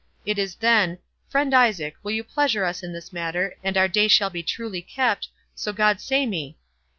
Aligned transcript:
It 0.25 0.39
is 0.39 0.55
then, 0.55 0.97
Friend 1.29 1.53
Isaac, 1.53 1.93
will 2.01 2.09
you 2.11 2.23
pleasure 2.23 2.65
us 2.65 2.81
in 2.81 2.91
this 2.91 3.13
matter, 3.13 3.53
and 3.63 3.77
our 3.77 3.87
day 3.87 4.07
shall 4.07 4.31
be 4.31 4.41
truly 4.41 4.81
kept, 4.81 5.27
so 5.53 5.71
God 5.71 6.01
sa' 6.01 6.25
me? 6.25 6.57